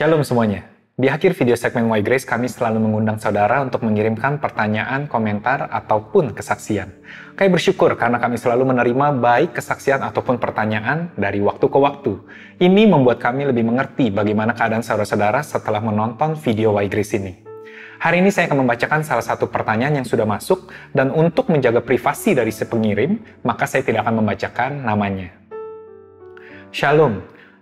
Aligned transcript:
Shalom 0.00 0.24
semuanya. 0.24 0.64
Di 0.96 1.12
akhir 1.12 1.36
video 1.36 1.52
segmen 1.60 1.84
Why 1.92 2.00
Grace, 2.00 2.24
kami 2.24 2.48
selalu 2.48 2.80
mengundang 2.80 3.20
saudara 3.20 3.60
untuk 3.60 3.84
mengirimkan 3.84 4.40
pertanyaan, 4.40 5.04
komentar, 5.04 5.68
ataupun 5.68 6.32
kesaksian. 6.32 6.88
Kami 7.36 7.52
bersyukur 7.52 7.92
karena 8.00 8.16
kami 8.16 8.40
selalu 8.40 8.64
menerima 8.72 9.20
baik 9.20 9.60
kesaksian 9.60 10.00
ataupun 10.00 10.40
pertanyaan 10.40 11.12
dari 11.20 11.44
waktu 11.44 11.68
ke 11.68 11.76
waktu. 11.76 12.16
Ini 12.64 12.88
membuat 12.88 13.20
kami 13.20 13.52
lebih 13.52 13.60
mengerti 13.68 14.08
bagaimana 14.08 14.56
keadaan 14.56 14.80
saudara-saudara 14.80 15.44
setelah 15.44 15.84
menonton 15.84 16.32
video 16.32 16.80
Why 16.80 16.88
Grace 16.88 17.20
ini. 17.20 17.44
Hari 18.00 18.24
ini 18.24 18.32
saya 18.32 18.48
akan 18.48 18.64
membacakan 18.64 19.04
salah 19.04 19.20
satu 19.20 19.52
pertanyaan 19.52 20.00
yang 20.00 20.08
sudah 20.08 20.24
masuk, 20.24 20.72
dan 20.96 21.12
untuk 21.12 21.52
menjaga 21.52 21.84
privasi 21.84 22.32
dari 22.32 22.56
si 22.56 22.64
pengirim, 22.64 23.20
maka 23.44 23.68
saya 23.68 23.84
tidak 23.84 24.08
akan 24.08 24.24
membacakan 24.24 24.80
namanya. 24.80 25.28
Shalom, 26.72 27.20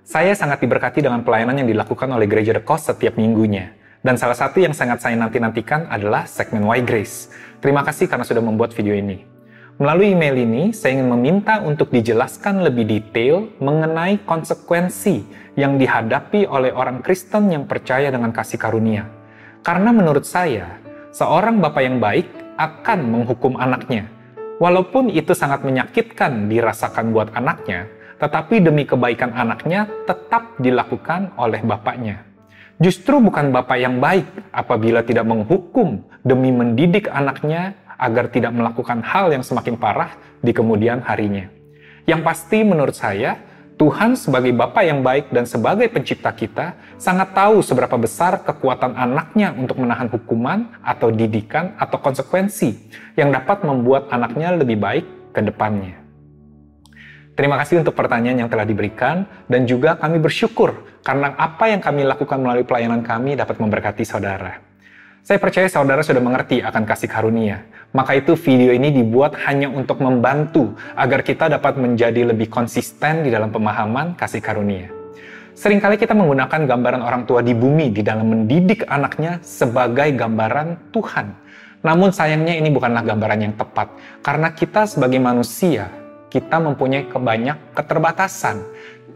saya 0.09 0.33
sangat 0.33 0.65
diberkati 0.65 1.05
dengan 1.05 1.21
pelayanan 1.21 1.61
yang 1.61 1.69
dilakukan 1.69 2.09
oleh 2.09 2.25
Gereja 2.25 2.57
The 2.57 2.65
Coast 2.65 2.89
setiap 2.89 3.21
minggunya. 3.21 3.77
Dan 4.01 4.17
salah 4.17 4.33
satu 4.33 4.57
yang 4.57 4.73
sangat 4.73 5.05
saya 5.05 5.21
nanti-nantikan 5.21 5.85
adalah 5.85 6.25
segmen 6.25 6.65
Why 6.65 6.81
Grace. 6.81 7.29
Terima 7.61 7.85
kasih 7.85 8.09
karena 8.09 8.25
sudah 8.25 8.41
membuat 8.41 8.73
video 8.73 8.97
ini. 8.97 9.29
Melalui 9.77 10.17
email 10.17 10.33
ini, 10.41 10.73
saya 10.73 10.97
ingin 10.97 11.13
meminta 11.13 11.61
untuk 11.61 11.93
dijelaskan 11.93 12.65
lebih 12.65 12.89
detail 12.89 13.53
mengenai 13.61 14.25
konsekuensi 14.25 15.29
yang 15.61 15.77
dihadapi 15.77 16.49
oleh 16.49 16.73
orang 16.73 17.05
Kristen 17.05 17.53
yang 17.53 17.69
percaya 17.69 18.09
dengan 18.09 18.33
kasih 18.33 18.57
karunia. 18.57 19.05
Karena 19.61 19.93
menurut 19.93 20.25
saya, 20.25 20.81
seorang 21.13 21.61
bapak 21.61 21.85
yang 21.85 22.01
baik 22.01 22.33
akan 22.57 23.13
menghukum 23.13 23.61
anaknya. 23.61 24.09
Walaupun 24.57 25.13
itu 25.13 25.37
sangat 25.37 25.69
menyakitkan 25.69 26.49
dirasakan 26.49 27.13
buat 27.13 27.29
anaknya, 27.37 27.98
tetapi 28.19 28.63
demi 28.63 28.83
kebaikan 28.85 29.35
anaknya 29.35 29.87
tetap 30.07 30.59
dilakukan 30.59 31.35
oleh 31.39 31.63
bapaknya. 31.63 32.27
Justru 32.79 33.19
bukan 33.19 33.51
bapak 33.51 33.79
yang 33.79 33.99
baik 33.99 34.27
apabila 34.55 35.03
tidak 35.03 35.27
menghukum 35.27 36.07
demi 36.23 36.55
mendidik 36.55 37.11
anaknya 37.11 37.75
agar 37.99 38.31
tidak 38.31 38.55
melakukan 38.55 39.03
hal 39.03 39.35
yang 39.35 39.43
semakin 39.43 39.75
parah 39.75 40.15
di 40.39 40.55
kemudian 40.55 41.03
harinya. 41.03 41.51
Yang 42.07 42.21
pasti 42.23 42.63
menurut 42.63 42.95
saya, 42.95 43.35
Tuhan 43.79 44.19
sebagai 44.19 44.51
Bapa 44.55 44.83
yang 44.83 45.07
baik 45.07 45.31
dan 45.31 45.47
sebagai 45.47 45.87
pencipta 45.87 46.35
kita 46.35 46.75
sangat 46.99 47.31
tahu 47.31 47.63
seberapa 47.63 47.95
besar 47.95 48.43
kekuatan 48.43 48.99
anaknya 48.99 49.55
untuk 49.55 49.79
menahan 49.79 50.11
hukuman 50.11 50.67
atau 50.83 51.15
didikan 51.15 51.79
atau 51.79 51.99
konsekuensi 52.03 52.75
yang 53.15 53.31
dapat 53.31 53.63
membuat 53.63 54.11
anaknya 54.11 54.55
lebih 54.55 54.83
baik 54.83 55.07
ke 55.31 55.41
depannya. 55.47 56.08
Terima 57.39 57.55
kasih 57.55 57.87
untuk 57.87 57.95
pertanyaan 57.95 58.43
yang 58.43 58.51
telah 58.51 58.67
diberikan 58.67 59.23
dan 59.47 59.63
juga 59.63 59.95
kami 59.95 60.19
bersyukur 60.19 60.75
karena 61.07 61.39
apa 61.39 61.71
yang 61.71 61.79
kami 61.79 62.03
lakukan 62.03 62.35
melalui 62.35 62.67
pelayanan 62.67 62.99
kami 62.99 63.39
dapat 63.39 63.63
memberkati 63.63 64.03
saudara. 64.03 64.59
Saya 65.23 65.39
percaya 65.39 65.71
saudara 65.71 66.03
sudah 66.03 66.19
mengerti 66.19 66.59
akan 66.67 66.83
kasih 66.83 67.07
karunia. 67.07 67.63
Maka 67.95 68.19
itu 68.19 68.35
video 68.35 68.75
ini 68.75 68.91
dibuat 68.91 69.39
hanya 69.47 69.71
untuk 69.71 70.03
membantu 70.03 70.75
agar 70.99 71.23
kita 71.23 71.47
dapat 71.47 71.79
menjadi 71.79 72.27
lebih 72.27 72.51
konsisten 72.51 73.23
di 73.23 73.31
dalam 73.31 73.55
pemahaman 73.55 74.19
kasih 74.19 74.43
karunia. 74.43 74.91
Seringkali 75.55 75.95
kita 75.95 76.19
menggunakan 76.19 76.67
gambaran 76.67 77.07
orang 77.07 77.23
tua 77.23 77.39
di 77.47 77.55
bumi 77.55 77.95
di 77.95 78.03
dalam 78.03 78.35
mendidik 78.35 78.83
anaknya 78.91 79.39
sebagai 79.47 80.11
gambaran 80.11 80.91
Tuhan. 80.91 81.39
Namun 81.87 82.11
sayangnya 82.11 82.59
ini 82.59 82.67
bukanlah 82.75 83.07
gambaran 83.07 83.47
yang 83.47 83.55
tepat, 83.55 83.95
karena 84.27 84.51
kita 84.51 84.91
sebagai 84.91 85.23
manusia 85.23 86.08
kita 86.29 86.61
mempunyai 86.61 87.09
kebanyak 87.09 87.77
keterbatasan. 87.77 88.65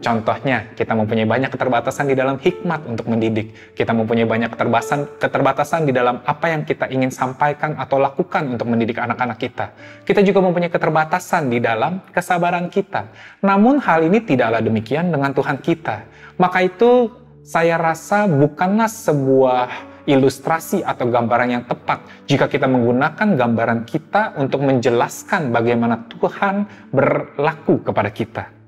Contohnya, 0.03 0.67
kita 0.75 0.99
mempunyai 0.99 1.23
banyak 1.23 1.47
keterbatasan 1.47 2.11
di 2.11 2.15
dalam 2.19 2.35
hikmat 2.35 2.83
untuk 2.91 3.07
mendidik. 3.07 3.55
Kita 3.71 3.95
mempunyai 3.95 4.27
banyak 4.27 4.51
keterbatasan, 4.51 5.15
keterbatasan 5.15 5.87
di 5.87 5.95
dalam 5.95 6.19
apa 6.27 6.51
yang 6.51 6.67
kita 6.67 6.91
ingin 6.91 7.07
sampaikan 7.07 7.79
atau 7.79 8.03
lakukan 8.03 8.51
untuk 8.51 8.67
mendidik 8.67 8.99
anak-anak 8.99 9.39
kita. 9.39 9.71
Kita 10.03 10.19
juga 10.19 10.43
mempunyai 10.43 10.67
keterbatasan 10.67 11.47
di 11.47 11.63
dalam 11.63 12.03
kesabaran 12.11 12.67
kita. 12.67 13.07
Namun 13.47 13.79
hal 13.79 14.03
ini 14.03 14.19
tidaklah 14.19 14.59
demikian 14.59 15.07
dengan 15.07 15.31
Tuhan 15.31 15.63
kita. 15.63 16.03
Maka 16.35 16.67
itu 16.67 17.07
saya 17.39 17.79
rasa 17.79 18.27
bukanlah 18.27 18.91
sebuah 18.91 19.92
ilustrasi 20.05 20.83
atau 20.83 21.07
gambaran 21.07 21.49
yang 21.49 21.63
tepat 21.63 22.03
jika 22.27 22.51
kita 22.51 22.67
menggunakan 22.67 23.35
gambaran 23.39 23.87
kita 23.87 24.35
untuk 24.39 24.63
menjelaskan 24.63 25.51
bagaimana 25.55 26.07
Tuhan 26.11 26.67
berlaku 26.91 27.83
kepada 27.85 28.09
kita. 28.11 28.63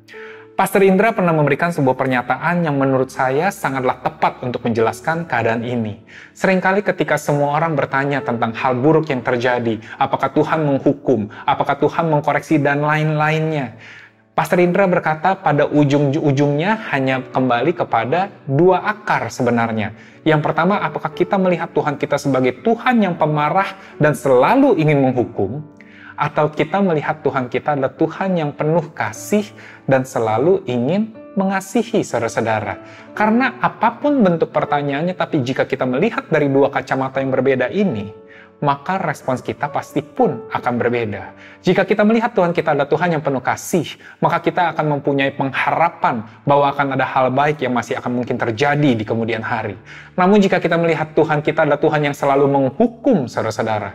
Pastor 0.55 0.87
Indra 0.87 1.11
pernah 1.11 1.35
memberikan 1.35 1.67
sebuah 1.75 1.99
pernyataan 1.99 2.63
yang 2.63 2.79
menurut 2.79 3.11
saya 3.11 3.51
sangatlah 3.51 3.99
tepat 3.99 4.39
untuk 4.39 4.63
menjelaskan 4.63 5.27
keadaan 5.27 5.67
ini. 5.67 5.99
Seringkali 6.31 6.79
ketika 6.79 7.19
semua 7.19 7.59
orang 7.59 7.75
bertanya 7.75 8.23
tentang 8.23 8.55
hal 8.55 8.79
buruk 8.79 9.11
yang 9.11 9.19
terjadi, 9.19 9.83
apakah 9.99 10.31
Tuhan 10.31 10.63
menghukum, 10.63 11.27
apakah 11.43 11.75
Tuhan 11.75 12.07
mengkoreksi, 12.07 12.63
dan 12.63 12.87
lain-lainnya. 12.87 13.75
Pastor 14.35 14.59
Indra 14.59 14.83
berkata 14.83 15.31
pada 15.39 15.63
ujung-ujungnya 15.63 16.91
hanya 16.91 17.23
kembali 17.23 17.71
kepada 17.71 18.35
dua 18.43 18.83
akar 18.83 19.31
sebenarnya. 19.31 19.95
Yang 20.27 20.43
pertama, 20.43 20.75
apakah 20.83 21.15
kita 21.15 21.39
melihat 21.39 21.71
Tuhan 21.71 21.95
kita 21.95 22.19
sebagai 22.19 22.59
Tuhan 22.59 22.99
yang 22.99 23.15
pemarah 23.15 23.79
dan 23.95 24.11
selalu 24.11 24.75
ingin 24.75 25.07
menghukum? 25.07 25.63
Atau 26.19 26.51
kita 26.51 26.83
melihat 26.83 27.23
Tuhan 27.23 27.47
kita 27.47 27.79
adalah 27.79 27.95
Tuhan 27.95 28.35
yang 28.35 28.51
penuh 28.51 28.91
kasih 28.91 29.47
dan 29.87 30.03
selalu 30.03 30.67
ingin 30.67 31.15
mengasihi 31.39 32.03
saudara-saudara. 32.03 32.83
Karena 33.15 33.55
apa 33.63 34.03
pun 34.03 34.19
bentuk 34.19 34.51
pertanyaannya, 34.51 35.15
tapi 35.15 35.47
jika 35.47 35.63
kita 35.63 35.87
melihat 35.87 36.27
dari 36.27 36.51
dua 36.51 36.67
kacamata 36.67 37.23
yang 37.23 37.31
berbeda 37.31 37.71
ini, 37.71 38.11
maka 38.63 38.95
respons 39.01 39.43
kita 39.43 39.67
pasti 39.67 39.99
pun 39.99 40.47
akan 40.47 40.73
berbeda. 40.79 41.35
Jika 41.59 41.83
kita 41.83 42.07
melihat 42.07 42.31
Tuhan 42.31 42.55
kita 42.55 42.71
adalah 42.71 42.87
Tuhan 42.87 43.19
yang 43.19 43.23
penuh 43.23 43.43
kasih, 43.43 43.99
maka 44.23 44.39
kita 44.39 44.71
akan 44.71 44.99
mempunyai 44.99 45.35
pengharapan 45.35 46.23
bahwa 46.47 46.71
akan 46.71 46.95
ada 46.95 47.03
hal 47.03 47.27
baik 47.35 47.65
yang 47.65 47.75
masih 47.75 47.99
akan 47.99 48.23
mungkin 48.23 48.39
terjadi 48.39 48.91
di 48.95 49.03
kemudian 49.03 49.43
hari. 49.43 49.75
Namun 50.15 50.39
jika 50.39 50.63
kita 50.63 50.79
melihat 50.79 51.11
Tuhan 51.11 51.43
kita 51.43 51.67
adalah 51.67 51.81
Tuhan 51.81 52.07
yang 52.07 52.15
selalu 52.15 52.45
menghukum 52.47 53.27
saudara-saudara, 53.27 53.91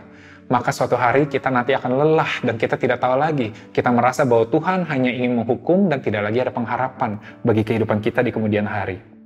maka 0.51 0.69
suatu 0.75 0.99
hari 0.99 1.31
kita 1.31 1.47
nanti 1.47 1.71
akan 1.71 1.91
lelah 1.95 2.31
dan 2.43 2.59
kita 2.59 2.75
tidak 2.75 2.99
tahu 2.99 3.15
lagi. 3.15 3.55
Kita 3.71 3.87
merasa 3.89 4.27
bahwa 4.27 4.45
Tuhan 4.51 4.83
hanya 4.91 5.09
ingin 5.09 5.41
menghukum 5.41 5.87
dan 5.87 6.03
tidak 6.03 6.27
lagi 6.27 6.43
ada 6.43 6.51
pengharapan 6.51 7.17
bagi 7.41 7.63
kehidupan 7.63 8.03
kita 8.03 8.19
di 8.19 8.35
kemudian 8.35 8.67
hari. 8.67 9.20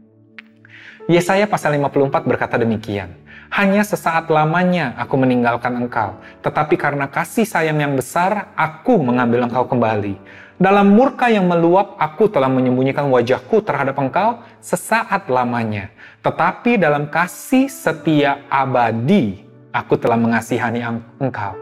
Yesaya 1.06 1.46
pasal 1.46 1.78
54 1.78 2.26
berkata 2.26 2.58
demikian, 2.58 3.14
Hanya 3.54 3.86
sesaat 3.86 4.26
lamanya 4.26 4.98
aku 4.98 5.22
meninggalkan 5.22 5.78
engkau, 5.78 6.18
tetapi 6.42 6.74
karena 6.82 7.06
kasih 7.06 7.46
sayang 7.46 7.78
yang 7.78 7.94
besar, 7.94 8.50
aku 8.58 8.98
mengambil 8.98 9.46
engkau 9.46 9.70
kembali. 9.70 10.18
Dalam 10.58 10.98
murka 10.98 11.30
yang 11.30 11.46
meluap, 11.46 11.94
aku 12.02 12.26
telah 12.26 12.50
menyembunyikan 12.50 13.06
wajahku 13.14 13.62
terhadap 13.62 13.94
engkau 14.02 14.42
sesaat 14.66 15.30
lamanya. 15.30 15.94
Tetapi 16.26 16.82
dalam 16.82 17.06
kasih 17.06 17.70
setia 17.70 18.42
abadi, 18.50 19.46
aku 19.78 20.02
telah 20.02 20.18
mengasihani 20.18 20.82
engkau. 21.22 21.54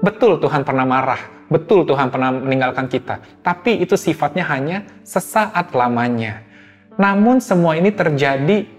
Betul 0.00 0.40
Tuhan 0.40 0.64
pernah 0.64 0.88
marah, 0.88 1.20
betul 1.52 1.84
Tuhan 1.84 2.08
pernah 2.08 2.32
meninggalkan 2.32 2.88
kita, 2.88 3.20
tapi 3.44 3.76
itu 3.76 3.92
sifatnya 3.92 4.48
hanya 4.48 4.88
sesaat 5.04 5.76
lamanya. 5.76 6.40
Namun 6.96 7.44
semua 7.44 7.76
ini 7.76 7.92
terjadi 7.92 8.75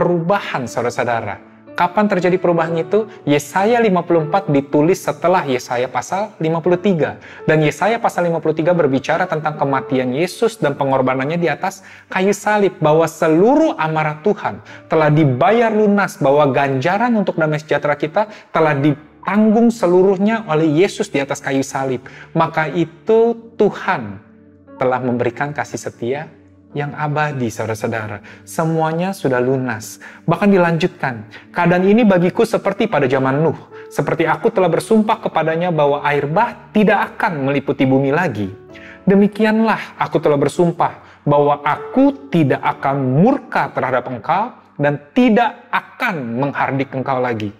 perubahan 0.00 0.64
saudara-saudara. 0.64 1.52
Kapan 1.76 2.08
terjadi 2.08 2.36
perubahan 2.40 2.76
itu? 2.76 3.08
Yesaya 3.24 3.80
54 3.80 4.52
ditulis 4.52 5.00
setelah 5.00 5.44
Yesaya 5.44 5.88
pasal 5.88 6.32
53. 6.40 7.48
Dan 7.48 7.58
Yesaya 7.64 8.00
pasal 8.00 8.28
53 8.28 8.72
berbicara 8.76 9.24
tentang 9.24 9.60
kematian 9.60 10.12
Yesus 10.12 10.60
dan 10.60 10.76
pengorbanannya 10.76 11.36
di 11.40 11.48
atas 11.48 11.84
kayu 12.12 12.32
salib. 12.36 12.76
Bahwa 12.80 13.04
seluruh 13.08 13.76
amarah 13.80 14.20
Tuhan 14.20 14.60
telah 14.92 15.08
dibayar 15.08 15.72
lunas. 15.72 16.20
Bahwa 16.20 16.48
ganjaran 16.52 17.16
untuk 17.16 17.40
damai 17.40 17.60
sejahtera 17.60 17.96
kita 17.96 18.28
telah 18.52 18.76
ditanggung 18.76 19.72
seluruhnya 19.72 20.44
oleh 20.52 20.84
Yesus 20.84 21.08
di 21.08 21.20
atas 21.20 21.40
kayu 21.40 21.64
salib. 21.64 22.04
Maka 22.36 22.68
itu 22.68 23.36
Tuhan 23.56 24.20
telah 24.76 25.00
memberikan 25.00 25.52
kasih 25.56 25.80
setia 25.80 26.39
yang 26.70 26.94
abadi, 26.94 27.50
saudara-saudara. 27.50 28.22
Semuanya 28.46 29.10
sudah 29.10 29.42
lunas. 29.42 29.98
Bahkan 30.26 30.48
dilanjutkan, 30.50 31.26
keadaan 31.50 31.82
ini 31.86 32.06
bagiku 32.06 32.46
seperti 32.46 32.86
pada 32.86 33.10
zaman 33.10 33.42
Nuh. 33.42 33.58
Seperti 33.90 34.22
aku 34.22 34.54
telah 34.54 34.70
bersumpah 34.70 35.18
kepadanya 35.18 35.74
bahwa 35.74 35.98
air 36.06 36.30
bah 36.30 36.70
tidak 36.70 37.14
akan 37.14 37.50
meliputi 37.50 37.82
bumi 37.82 38.14
lagi. 38.14 38.46
Demikianlah 39.02 39.98
aku 39.98 40.22
telah 40.22 40.38
bersumpah 40.38 41.02
bahwa 41.26 41.58
aku 41.66 42.30
tidak 42.30 42.62
akan 42.62 43.18
murka 43.18 43.74
terhadap 43.74 44.06
engkau 44.06 44.54
dan 44.78 44.94
tidak 45.10 45.66
akan 45.74 46.38
menghardik 46.38 46.94
engkau 46.94 47.18
lagi. 47.18 47.50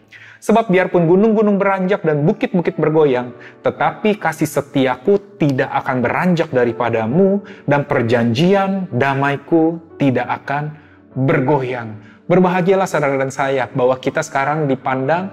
Sebab 0.40 0.72
biarpun 0.72 1.04
gunung-gunung 1.04 1.60
beranjak 1.60 2.00
dan 2.00 2.24
bukit-bukit 2.24 2.80
bergoyang, 2.80 3.36
tetapi 3.60 4.16
kasih 4.16 4.48
setiaku 4.48 5.36
tidak 5.36 5.68
akan 5.84 6.00
beranjak 6.00 6.48
daripadamu 6.48 7.44
dan 7.68 7.84
perjanjian 7.84 8.88
damaiku 8.88 9.76
tidak 10.00 10.40
akan 10.40 10.80
bergoyang. 11.12 12.00
Berbahagialah 12.24 12.88
saudara 12.88 13.20
dan 13.20 13.28
saya 13.28 13.68
bahwa 13.68 14.00
kita 14.00 14.24
sekarang 14.24 14.64
dipandang 14.64 15.28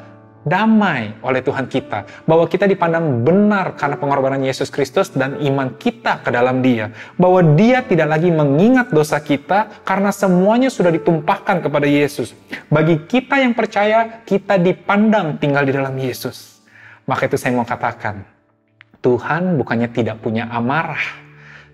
damai 0.45 1.17
oleh 1.23 1.41
Tuhan 1.41 1.65
kita. 1.65 2.27
Bahwa 2.27 2.45
kita 2.45 2.69
dipandang 2.69 3.23
benar 3.25 3.73
karena 3.79 3.97
pengorbanan 3.97 4.41
Yesus 4.43 4.69
Kristus 4.69 5.09
dan 5.13 5.39
iman 5.41 5.73
kita 5.79 6.21
ke 6.21 6.29
dalam 6.29 6.59
dia. 6.61 6.91
Bahwa 7.15 7.41
dia 7.55 7.81
tidak 7.81 8.19
lagi 8.19 8.29
mengingat 8.29 8.91
dosa 8.93 9.17
kita 9.17 9.83
karena 9.87 10.13
semuanya 10.13 10.69
sudah 10.69 10.93
ditumpahkan 10.93 11.63
kepada 11.63 11.87
Yesus. 11.87 12.37
Bagi 12.67 13.07
kita 13.07 13.39
yang 13.41 13.57
percaya, 13.57 14.21
kita 14.27 14.59
dipandang 14.61 15.41
tinggal 15.41 15.63
di 15.65 15.73
dalam 15.73 15.95
Yesus. 15.97 16.61
Maka 17.07 17.31
itu 17.31 17.39
saya 17.39 17.55
mau 17.55 17.63
katakan, 17.63 18.27
Tuhan 18.99 19.55
bukannya 19.55 19.87
tidak 19.95 20.19
punya 20.19 20.51
amarah, 20.51 20.99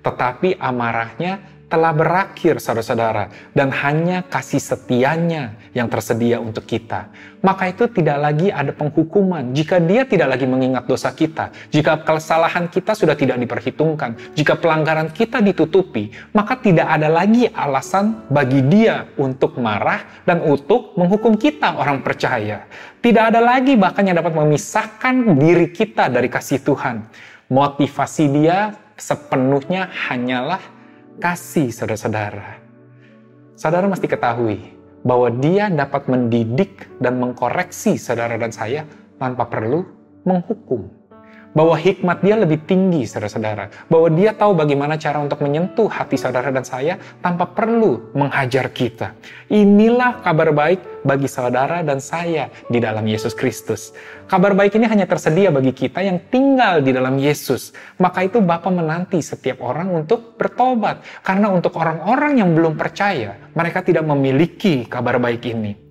tetapi 0.06 0.62
amarahnya 0.62 1.63
telah 1.74 1.90
berakhir 1.90 2.62
saudara-saudara 2.62 3.34
dan 3.58 3.74
hanya 3.74 4.22
kasih 4.30 4.62
setianya 4.62 5.58
yang 5.74 5.90
tersedia 5.90 6.38
untuk 6.38 6.70
kita. 6.70 7.10
Maka 7.42 7.74
itu 7.74 7.90
tidak 7.90 8.22
lagi 8.22 8.54
ada 8.54 8.70
penghukuman 8.70 9.58
jika 9.58 9.82
dia 9.82 10.06
tidak 10.06 10.38
lagi 10.38 10.46
mengingat 10.46 10.86
dosa 10.86 11.10
kita. 11.10 11.50
Jika 11.74 12.06
kesalahan 12.06 12.70
kita 12.70 12.94
sudah 12.94 13.18
tidak 13.18 13.42
diperhitungkan, 13.42 14.38
jika 14.38 14.54
pelanggaran 14.54 15.10
kita 15.10 15.42
ditutupi, 15.42 16.14
maka 16.38 16.62
tidak 16.62 16.94
ada 16.94 17.10
lagi 17.10 17.50
alasan 17.50 18.22
bagi 18.30 18.62
dia 18.70 19.10
untuk 19.18 19.58
marah 19.58 20.06
dan 20.30 20.46
untuk 20.46 20.94
menghukum 20.94 21.34
kita 21.42 21.74
orang 21.74 22.06
percaya. 22.06 22.70
Tidak 23.02 23.34
ada 23.34 23.42
lagi 23.42 23.74
bahkan 23.74 24.06
yang 24.06 24.22
dapat 24.22 24.38
memisahkan 24.38 25.42
diri 25.42 25.74
kita 25.74 26.06
dari 26.06 26.30
kasih 26.30 26.62
Tuhan. 26.62 27.02
Motivasi 27.50 28.30
dia 28.30 28.78
sepenuhnya 28.94 29.90
hanyalah 29.90 30.73
kasih 31.22 31.70
saudara-saudara. 31.70 32.62
Saudara 33.54 33.86
mesti 33.86 34.10
ketahui 34.10 34.74
bahwa 35.04 35.30
dia 35.30 35.70
dapat 35.70 36.08
mendidik 36.08 36.90
dan 36.98 37.20
mengkoreksi 37.20 38.00
saudara 38.00 38.40
dan 38.40 38.50
saya 38.50 38.88
tanpa 39.20 39.46
perlu 39.46 39.84
menghukum 40.24 40.88
bahwa 41.54 41.78
hikmat 41.78 42.26
dia 42.26 42.36
lebih 42.36 42.66
tinggi, 42.66 43.06
saudara-saudara. 43.06 43.70
Bahwa 43.88 44.10
dia 44.10 44.34
tahu 44.34 44.58
bagaimana 44.58 44.98
cara 44.98 45.22
untuk 45.22 45.40
menyentuh 45.46 45.88
hati 45.88 46.18
saudara 46.18 46.50
dan 46.50 46.66
saya 46.66 46.98
tanpa 47.22 47.50
perlu 47.50 48.12
menghajar 48.18 48.70
kita. 48.74 49.14
Inilah 49.54 50.26
kabar 50.26 50.50
baik 50.50 51.06
bagi 51.06 51.30
saudara 51.30 51.86
dan 51.86 52.02
saya 52.02 52.50
di 52.68 52.82
dalam 52.82 53.06
Yesus 53.06 53.38
Kristus. 53.38 53.94
Kabar 54.26 54.58
baik 54.58 54.74
ini 54.82 54.90
hanya 54.90 55.06
tersedia 55.06 55.54
bagi 55.54 55.72
kita 55.76 56.02
yang 56.02 56.18
tinggal 56.34 56.82
di 56.82 56.90
dalam 56.90 57.22
Yesus. 57.22 57.72
Maka 58.02 58.26
itu 58.26 58.42
Bapa 58.42 58.74
menanti 58.74 59.22
setiap 59.22 59.62
orang 59.62 59.94
untuk 59.94 60.34
bertobat. 60.36 61.06
Karena 61.22 61.54
untuk 61.54 61.78
orang-orang 61.78 62.42
yang 62.42 62.50
belum 62.58 62.74
percaya, 62.74 63.38
mereka 63.54 63.86
tidak 63.86 64.04
memiliki 64.08 64.90
kabar 64.90 65.22
baik 65.22 65.46
ini. 65.54 65.83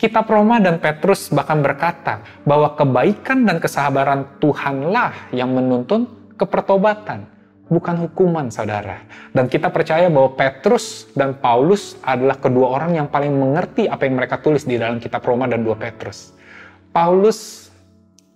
Kitab 0.00 0.32
Roma 0.32 0.56
dan 0.64 0.80
Petrus 0.80 1.28
bahkan 1.28 1.60
berkata 1.60 2.24
bahwa 2.48 2.72
kebaikan 2.72 3.44
dan 3.44 3.60
kesabaran 3.60 4.40
Tuhanlah 4.40 5.28
yang 5.28 5.52
menuntun 5.52 6.08
kepertobatan, 6.40 7.28
bukan 7.68 8.08
hukuman 8.08 8.48
saudara. 8.48 9.04
Dan 9.36 9.44
kita 9.52 9.68
percaya 9.68 10.08
bahwa 10.08 10.32
Petrus 10.32 11.04
dan 11.12 11.36
Paulus 11.36 12.00
adalah 12.00 12.40
kedua 12.40 12.80
orang 12.80 12.96
yang 12.96 13.12
paling 13.12 13.28
mengerti 13.28 13.92
apa 13.92 14.08
yang 14.08 14.16
mereka 14.16 14.40
tulis 14.40 14.64
di 14.64 14.80
dalam 14.80 14.96
kitab 14.96 15.20
Roma 15.20 15.44
dan 15.44 15.60
2 15.60 15.76
Petrus. 15.76 16.32
Paulus 16.96 17.69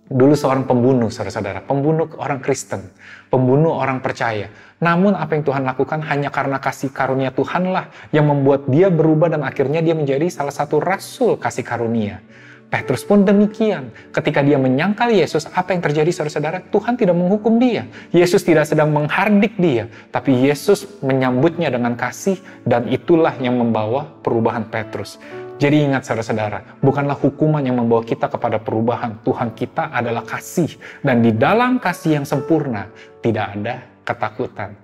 dulu 0.05 0.37
seorang 0.37 0.69
pembunuh, 0.69 1.09
saudara-saudara, 1.09 1.65
pembunuh 1.65 2.05
orang 2.21 2.37
Kristen, 2.37 2.93
pembunuh 3.33 3.73
orang 3.73 4.01
percaya. 4.05 4.53
Namun 4.77 5.17
apa 5.17 5.33
yang 5.33 5.43
Tuhan 5.47 5.63
lakukan 5.65 6.03
hanya 6.05 6.29
karena 6.29 6.61
kasih 6.61 6.93
karunia 6.93 7.33
Tuhanlah 7.33 7.89
yang 8.13 8.29
membuat 8.29 8.69
dia 8.69 8.93
berubah 8.93 9.33
dan 9.33 9.41
akhirnya 9.41 9.81
dia 9.81 9.97
menjadi 9.97 10.29
salah 10.29 10.53
satu 10.53 10.77
rasul 10.77 11.41
kasih 11.41 11.65
karunia. 11.65 12.21
Petrus 12.65 13.05
pun 13.05 13.21
demikian. 13.21 13.93
Ketika 14.09 14.41
dia 14.41 14.57
menyangkal 14.57 15.13
Yesus, 15.13 15.45
apa 15.53 15.77
yang 15.77 15.85
terjadi 15.85 16.09
saudara-saudara? 16.09 16.65
Tuhan 16.73 16.97
tidak 16.97 17.13
menghukum 17.13 17.61
dia. 17.61 17.85
Yesus 18.09 18.41
tidak 18.41 18.65
sedang 18.65 18.89
menghardik 18.89 19.53
dia. 19.55 19.85
Tapi 20.09 20.33
Yesus 20.49 20.83
menyambutnya 20.99 21.69
dengan 21.69 21.93
kasih 21.93 22.41
dan 22.65 22.89
itulah 22.89 23.37
yang 23.37 23.55
membawa 23.61 24.09
perubahan 24.25 24.65
Petrus. 24.65 25.21
Jadi 25.55 25.87
ingat 25.87 26.03
saudara-saudara, 26.03 26.83
bukanlah 26.83 27.15
hukuman 27.15 27.63
yang 27.63 27.79
membawa 27.79 28.03
kita 28.03 28.27
kepada 28.27 28.59
perubahan. 28.59 29.23
Tuhan 29.23 29.55
kita 29.55 29.87
adalah 29.87 30.27
kasih. 30.27 30.75
Dan 30.99 31.23
di 31.23 31.31
dalam 31.31 31.79
kasih 31.79 32.19
yang 32.19 32.27
sempurna, 32.27 32.91
tidak 33.23 33.55
ada 33.55 33.87
ketakutan. 34.03 34.75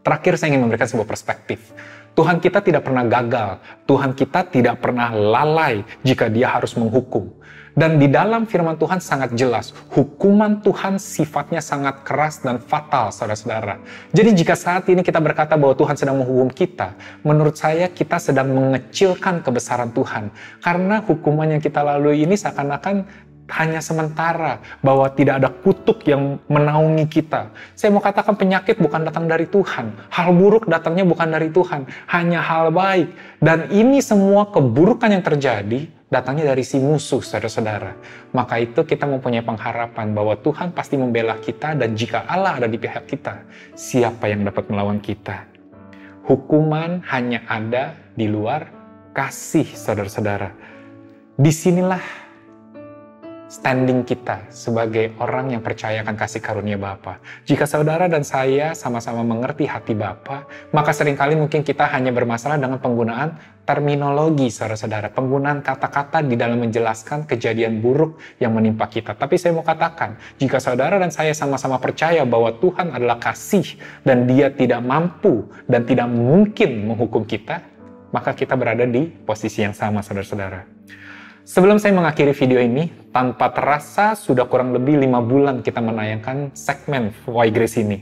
Terakhir 0.00 0.40
saya 0.40 0.56
ingin 0.56 0.64
memberikan 0.64 0.88
sebuah 0.88 1.04
perspektif. 1.04 1.76
Tuhan 2.16 2.40
kita 2.40 2.64
tidak 2.64 2.88
pernah 2.88 3.04
gagal. 3.04 3.60
Tuhan 3.84 4.16
kita 4.16 4.48
tidak 4.48 4.80
pernah 4.80 5.12
lalai 5.12 5.84
jika 6.00 6.32
dia 6.32 6.48
harus 6.56 6.72
menghukum. 6.72 7.28
Dan 7.72 7.96
di 7.96 8.04
dalam 8.04 8.44
firman 8.44 8.76
Tuhan 8.76 9.00
sangat 9.00 9.32
jelas, 9.32 9.72
hukuman 9.96 10.60
Tuhan 10.60 11.00
sifatnya 11.00 11.64
sangat 11.64 12.04
keras 12.04 12.44
dan 12.44 12.60
fatal, 12.60 13.08
saudara-saudara. 13.08 13.80
Jadi 14.12 14.44
jika 14.44 14.52
saat 14.52 14.84
ini 14.92 15.00
kita 15.00 15.24
berkata 15.24 15.56
bahwa 15.56 15.72
Tuhan 15.72 15.96
sedang 15.96 16.20
menghukum 16.20 16.52
kita, 16.52 16.92
menurut 17.24 17.56
saya 17.56 17.88
kita 17.88 18.20
sedang 18.20 18.52
mengecilkan 18.52 19.40
kebesaran 19.40 19.88
Tuhan. 19.96 20.28
Karena 20.60 21.00
hukuman 21.00 21.48
yang 21.48 21.64
kita 21.64 21.80
lalui 21.80 22.28
ini 22.28 22.36
seakan-akan 22.36 23.08
hanya 23.52 23.84
sementara, 23.84 24.60
bahwa 24.80 25.08
tidak 25.12 25.40
ada 25.40 25.48
kutuk 25.52 26.04
yang 26.08 26.40
menaungi 26.48 27.04
kita. 27.08 27.52
Saya 27.76 27.92
mau 27.92 28.00
katakan 28.00 28.32
penyakit 28.36 28.80
bukan 28.80 29.04
datang 29.04 29.28
dari 29.28 29.44
Tuhan, 29.44 29.92
hal 30.08 30.28
buruk 30.32 30.68
datangnya 30.68 31.04
bukan 31.04 31.28
dari 31.28 31.52
Tuhan, 31.52 31.84
hanya 32.08 32.40
hal 32.40 32.72
baik. 32.72 33.12
Dan 33.40 33.68
ini 33.68 34.00
semua 34.00 34.48
keburukan 34.48 35.08
yang 35.08 35.24
terjadi 35.24 35.84
datangnya 36.12 36.52
dari 36.52 36.60
si 36.60 36.76
musuh, 36.76 37.24
saudara-saudara. 37.24 37.96
Maka 38.36 38.60
itu 38.60 38.84
kita 38.84 39.08
mempunyai 39.08 39.40
pengharapan 39.40 40.12
bahwa 40.12 40.36
Tuhan 40.36 40.76
pasti 40.76 41.00
membela 41.00 41.40
kita 41.40 41.72
dan 41.72 41.96
jika 41.96 42.28
Allah 42.28 42.60
ada 42.60 42.68
di 42.68 42.76
pihak 42.76 43.08
kita, 43.08 43.40
siapa 43.72 44.28
yang 44.28 44.44
dapat 44.44 44.68
melawan 44.68 45.00
kita? 45.00 45.48
Hukuman 46.28 47.00
hanya 47.08 47.40
ada 47.48 47.96
di 48.12 48.28
luar 48.28 48.68
kasih, 49.16 49.64
saudara-saudara. 49.72 50.52
Di 51.40 51.48
sinilah 51.48 52.04
standing 53.52 54.00
kita 54.08 54.48
sebagai 54.48 55.12
orang 55.20 55.52
yang 55.52 55.60
percaya 55.60 56.00
akan 56.00 56.16
kasih 56.16 56.40
karunia 56.40 56.80
Bapa. 56.80 57.20
Jika 57.44 57.68
saudara 57.68 58.08
dan 58.08 58.24
saya 58.24 58.72
sama-sama 58.72 59.20
mengerti 59.20 59.68
hati 59.68 59.92
Bapa, 59.92 60.48
maka 60.72 60.96
sering 60.96 61.12
kali 61.12 61.36
mungkin 61.36 61.60
kita 61.60 61.84
hanya 61.92 62.16
bermasalah 62.16 62.56
dengan 62.56 62.80
penggunaan 62.80 63.36
terminologi 63.68 64.48
saudara-saudara, 64.48 65.12
penggunaan 65.12 65.60
kata-kata 65.60 66.24
di 66.24 66.32
dalam 66.34 66.64
menjelaskan 66.64 67.28
kejadian 67.28 67.84
buruk 67.84 68.16
yang 68.40 68.56
menimpa 68.56 68.88
kita. 68.88 69.12
Tapi 69.12 69.36
saya 69.36 69.52
mau 69.52 69.62
katakan, 69.62 70.16
jika 70.40 70.56
saudara 70.56 70.96
dan 70.96 71.12
saya 71.12 71.36
sama-sama 71.36 71.76
percaya 71.76 72.24
bahwa 72.24 72.56
Tuhan 72.56 72.88
adalah 72.96 73.20
kasih 73.20 73.76
dan 74.00 74.24
dia 74.24 74.48
tidak 74.48 74.80
mampu 74.80 75.44
dan 75.68 75.84
tidak 75.84 76.08
mungkin 76.08 76.88
menghukum 76.88 77.28
kita, 77.28 77.60
maka 78.16 78.32
kita 78.32 78.56
berada 78.56 78.88
di 78.88 79.12
posisi 79.12 79.60
yang 79.60 79.76
sama 79.76 80.00
saudara-saudara. 80.00 80.64
Sebelum 81.42 81.82
saya 81.82 81.90
mengakhiri 81.98 82.38
video 82.38 82.62
ini, 82.62 82.86
tanpa 83.10 83.50
terasa 83.50 84.14
sudah 84.14 84.46
kurang 84.46 84.70
lebih 84.70 84.94
lima 84.94 85.18
bulan 85.18 85.58
kita 85.58 85.82
menayangkan 85.82 86.54
segmen 86.54 87.10
Why 87.26 87.50
Grace 87.50 87.82
ini. 87.82 87.98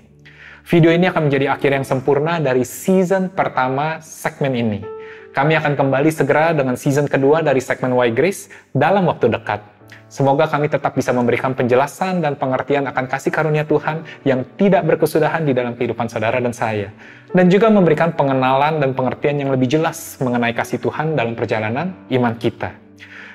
Video 0.69 0.93
ini 0.93 1.09
akan 1.09 1.33
menjadi 1.33 1.57
akhir 1.57 1.73
yang 1.73 1.87
sempurna 1.89 2.37
dari 2.37 2.69
season 2.69 3.33
pertama 3.33 3.97
segmen 4.05 4.53
ini. 4.53 4.85
Kami 5.33 5.57
akan 5.57 5.73
kembali 5.73 6.13
segera 6.13 6.53
dengan 6.53 6.77
season 6.77 7.09
kedua 7.09 7.41
dari 7.41 7.65
segmen 7.65 7.97
Why 7.97 8.13
Grace 8.13 8.53
dalam 8.77 9.09
waktu 9.09 9.33
dekat. 9.33 9.65
Semoga 10.13 10.45
kami 10.45 10.69
tetap 10.69 10.93
bisa 10.93 11.17
memberikan 11.17 11.57
penjelasan 11.57 12.21
dan 12.21 12.37
pengertian 12.37 12.85
akan 12.93 13.09
kasih 13.09 13.33
karunia 13.33 13.65
Tuhan 13.65 14.05
yang 14.29 14.45
tidak 14.61 14.85
berkesudahan 14.85 15.49
di 15.49 15.57
dalam 15.57 15.81
kehidupan 15.81 16.13
saudara 16.13 16.45
dan 16.45 16.53
saya. 16.53 16.93
Dan 17.33 17.49
juga 17.49 17.73
memberikan 17.73 18.13
pengenalan 18.13 18.85
dan 18.85 18.93
pengertian 18.93 19.41
yang 19.41 19.49
lebih 19.49 19.81
jelas 19.81 20.21
mengenai 20.21 20.53
kasih 20.53 20.77
Tuhan 20.77 21.17
dalam 21.17 21.33
perjalanan 21.33 21.97
iman 22.13 22.37
kita. 22.37 22.90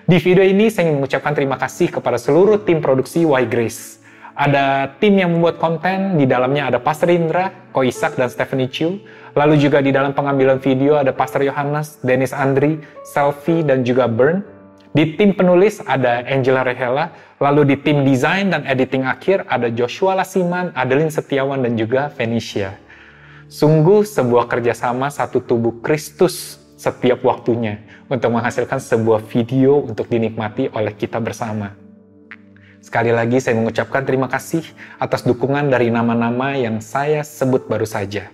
Di 0.06 0.22
video 0.22 0.46
ini 0.46 0.70
saya 0.70 0.86
ingin 0.86 1.02
mengucapkan 1.02 1.34
terima 1.34 1.58
kasih 1.58 1.90
kepada 1.90 2.22
seluruh 2.22 2.62
tim 2.62 2.78
produksi 2.78 3.26
Y 3.26 3.50
Grace. 3.50 3.98
Ada 4.38 4.94
tim 5.02 5.18
yang 5.18 5.34
membuat 5.34 5.58
konten, 5.58 6.22
di 6.22 6.30
dalamnya 6.30 6.70
ada 6.70 6.78
Pastor 6.78 7.10
Indra, 7.10 7.50
Ko 7.74 7.82
Isak, 7.82 8.14
dan 8.14 8.30
Stephanie 8.30 8.70
Chu. 8.70 9.02
Lalu 9.34 9.58
juga 9.58 9.82
di 9.82 9.90
dalam 9.90 10.14
pengambilan 10.14 10.62
video 10.62 11.02
ada 11.02 11.10
Pastor 11.10 11.42
Yohanes, 11.42 11.98
Dennis 12.06 12.38
Andri, 12.38 12.78
Selfie, 13.02 13.66
dan 13.66 13.82
juga 13.82 14.06
Burn. 14.06 14.46
Di 14.94 15.18
tim 15.18 15.34
penulis 15.34 15.82
ada 15.90 16.22
Angela 16.30 16.62
Rehela, 16.62 17.10
lalu 17.42 17.74
di 17.74 17.76
tim 17.82 18.06
desain 18.06 18.54
dan 18.54 18.62
editing 18.70 19.10
akhir 19.10 19.50
ada 19.50 19.74
Joshua 19.74 20.14
Lasiman, 20.22 20.70
Adeline 20.78 21.10
Setiawan, 21.10 21.66
dan 21.66 21.82
juga 21.82 22.14
Venetia. 22.14 22.78
Sungguh 23.50 24.06
sebuah 24.06 24.46
kerjasama 24.54 25.10
satu 25.10 25.42
tubuh 25.42 25.82
Kristus 25.82 26.62
setiap 26.76 27.24
waktunya 27.24 27.80
untuk 28.12 28.36
menghasilkan 28.36 28.80
sebuah 28.80 29.24
video 29.28 29.84
untuk 29.84 30.12
dinikmati 30.12 30.72
oleh 30.76 30.94
kita 30.96 31.20
bersama. 31.24 31.76
Sekali 32.84 33.10
lagi 33.10 33.42
saya 33.42 33.58
mengucapkan 33.58 34.06
terima 34.06 34.30
kasih 34.30 34.62
atas 35.02 35.26
dukungan 35.26 35.74
dari 35.74 35.90
nama-nama 35.90 36.54
yang 36.54 36.78
saya 36.80 37.26
sebut 37.26 37.66
baru 37.66 37.88
saja. 37.88 38.30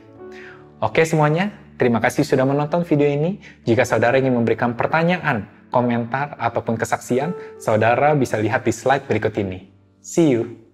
Oke 0.81 1.05
semuanya, 1.07 1.53
Terima 1.81 1.97
kasih 1.97 2.21
sudah 2.21 2.45
menonton 2.45 2.85
video 2.85 3.09
ini. 3.09 3.41
Jika 3.65 3.89
saudara 3.89 4.13
ingin 4.21 4.37
memberikan 4.37 4.77
pertanyaan, 4.77 5.49
komentar, 5.73 6.37
ataupun 6.37 6.77
kesaksian, 6.77 7.33
saudara 7.57 8.13
bisa 8.13 8.37
lihat 8.37 8.61
di 8.61 8.69
slide 8.69 9.09
berikut 9.09 9.33
ini. 9.41 9.73
See 9.97 10.29
you! 10.29 10.70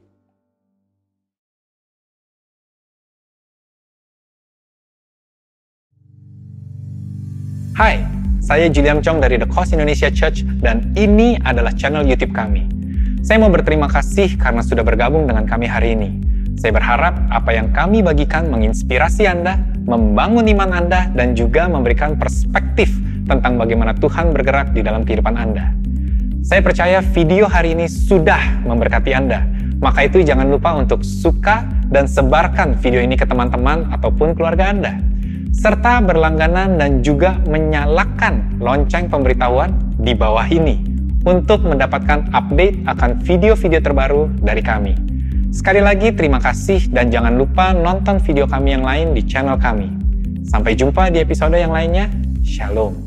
Hai, 7.78 8.02
saya 8.42 8.74
Julian 8.74 9.06
Chong 9.06 9.22
dari 9.22 9.38
The 9.38 9.46
Cause 9.46 9.70
Indonesia 9.70 10.10
Church 10.10 10.42
dan 10.66 10.98
ini 10.98 11.38
adalah 11.46 11.70
channel 11.78 12.02
YouTube 12.10 12.34
kami. 12.34 12.66
Saya 13.22 13.38
mau 13.38 13.54
berterima 13.54 13.86
kasih 13.86 14.34
karena 14.34 14.66
sudah 14.66 14.82
bergabung 14.82 15.30
dengan 15.30 15.46
kami 15.46 15.70
hari 15.70 15.94
ini. 15.94 16.10
Saya 16.58 16.74
berharap 16.74 17.14
apa 17.30 17.54
yang 17.54 17.70
kami 17.70 18.02
bagikan 18.02 18.50
menginspirasi 18.50 19.30
Anda, 19.30 19.62
membangun 19.86 20.50
iman 20.58 20.74
Anda, 20.74 21.14
dan 21.14 21.38
juga 21.38 21.70
memberikan 21.70 22.18
perspektif 22.18 22.90
tentang 23.30 23.62
bagaimana 23.62 23.94
Tuhan 23.94 24.34
bergerak 24.34 24.74
di 24.74 24.82
dalam 24.82 25.06
kehidupan 25.06 25.38
Anda. 25.38 25.70
Saya 26.42 26.66
percaya 26.66 27.06
video 27.06 27.46
hari 27.46 27.78
ini 27.78 27.86
sudah 27.86 28.58
memberkati 28.66 29.14
Anda. 29.14 29.46
Maka 29.78 30.10
itu 30.10 30.26
jangan 30.26 30.50
lupa 30.50 30.74
untuk 30.74 31.06
suka 31.06 31.62
dan 31.94 32.10
sebarkan 32.10 32.74
video 32.82 33.06
ini 33.06 33.14
ke 33.14 33.30
teman-teman 33.30 33.86
ataupun 33.94 34.34
keluarga 34.34 34.74
Anda. 34.74 34.98
Serta 35.58 36.06
berlangganan 36.06 36.78
dan 36.78 37.02
juga 37.02 37.42
menyalakan 37.50 38.62
lonceng 38.62 39.10
pemberitahuan 39.10 39.74
di 39.98 40.14
bawah 40.14 40.46
ini 40.46 40.78
untuk 41.26 41.66
mendapatkan 41.66 42.30
update 42.30 42.86
akan 42.86 43.18
video-video 43.26 43.82
terbaru 43.82 44.30
dari 44.38 44.62
kami. 44.62 44.94
Sekali 45.50 45.82
lagi 45.82 46.14
terima 46.14 46.38
kasih 46.38 46.94
dan 46.94 47.10
jangan 47.10 47.34
lupa 47.42 47.74
nonton 47.74 48.22
video 48.22 48.46
kami 48.46 48.78
yang 48.78 48.86
lain 48.86 49.18
di 49.18 49.26
channel 49.26 49.58
kami. 49.58 49.90
Sampai 50.46 50.78
jumpa 50.78 51.10
di 51.10 51.26
episode 51.26 51.58
yang 51.58 51.74
lainnya. 51.74 52.06
Shalom. 52.46 53.07